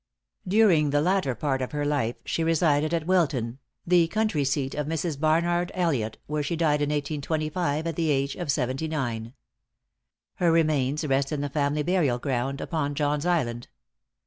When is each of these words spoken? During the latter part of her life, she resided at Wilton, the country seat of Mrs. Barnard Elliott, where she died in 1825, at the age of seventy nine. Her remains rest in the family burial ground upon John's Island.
During 0.47 0.89
the 0.89 0.99
latter 0.99 1.35
part 1.35 1.61
of 1.61 1.73
her 1.73 1.85
life, 1.85 2.15
she 2.25 2.43
resided 2.43 2.91
at 2.91 3.05
Wilton, 3.05 3.59
the 3.85 4.07
country 4.07 4.43
seat 4.43 4.73
of 4.73 4.87
Mrs. 4.87 5.19
Barnard 5.19 5.71
Elliott, 5.75 6.17
where 6.25 6.41
she 6.41 6.55
died 6.55 6.81
in 6.81 6.89
1825, 6.89 7.85
at 7.85 7.95
the 7.95 8.09
age 8.09 8.35
of 8.35 8.51
seventy 8.51 8.87
nine. 8.87 9.35
Her 10.37 10.51
remains 10.51 11.05
rest 11.05 11.31
in 11.31 11.41
the 11.41 11.49
family 11.49 11.83
burial 11.83 12.17
ground 12.17 12.61
upon 12.61 12.95
John's 12.95 13.27
Island. 13.27 13.67